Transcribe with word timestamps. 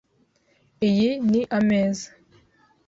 Iyi 0.87 1.09
ni 1.29 1.41
ameza. 1.57 2.07